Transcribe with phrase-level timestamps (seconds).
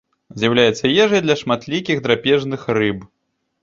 [0.39, 3.11] З'яўляецца ежай для шматлікіх драпежных рыб.